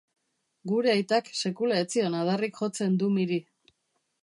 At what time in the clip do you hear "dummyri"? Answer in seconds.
3.05-3.41